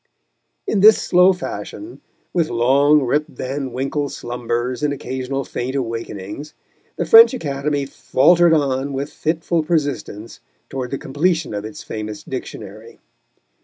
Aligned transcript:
In 0.65 0.79
this 0.79 0.97
slow 0.99 1.31
fashion, 1.31 2.01
with 2.33 2.49
long 2.49 3.03
Rip 3.03 3.27
Van 3.27 3.71
Winkle 3.71 4.09
slumbers 4.09 4.81
and 4.81 4.91
occasional 4.91 5.43
faint 5.43 5.75
awakenings, 5.75 6.55
the 6.95 7.05
French 7.05 7.35
Academy 7.35 7.85
faltered 7.85 8.51
on 8.51 8.93
with 8.93 9.13
fitful 9.13 9.61
persistence 9.61 10.39
towards 10.69 10.89
the 10.89 10.97
completion 10.97 11.53
of 11.53 11.65
its 11.65 11.83
famous 11.83 12.23
Dictionary. 12.23 12.99